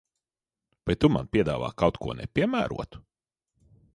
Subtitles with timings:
[0.89, 3.05] Vai tu man piedāvā kaut ko nepiemērotu?